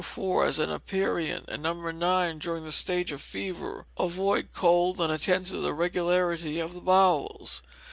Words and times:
4 0.03 0.45
as 0.45 0.57
an 0.57 0.71
aperient, 0.71 1.45
and 1.47 1.61
No. 1.61 1.73
9 1.75 2.39
during 2.39 2.63
the 2.63 2.71
stage 2.71 3.11
of 3.11 3.21
fever. 3.21 3.85
Avoid 3.99 4.47
cold 4.51 4.99
and 4.99 5.13
attend 5.13 5.45
to 5.45 5.57
the 5.57 5.75
regularity 5.75 6.59
of 6.59 6.73
the 6.73 6.81
bowels. 6.81 7.61